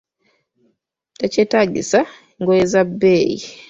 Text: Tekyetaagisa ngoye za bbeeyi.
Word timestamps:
Tekyetaagisa 1.19 1.99
ngoye 2.39 2.63
za 2.71 2.81
bbeeyi. 2.87 3.37